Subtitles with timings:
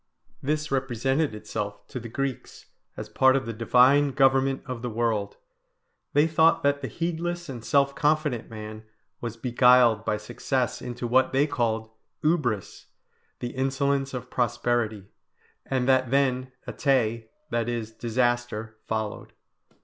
[0.41, 2.65] This represented itself to the Greeks
[2.97, 5.37] as part of the divine government of the world;
[6.13, 8.81] they thought that the heedless and self confident man
[9.19, 11.91] was beguiled by success into what they called
[12.23, 12.85] ubris,
[13.41, 15.05] the insolence of prosperity;
[15.67, 19.33] and that then atae, that is, disaster, followed.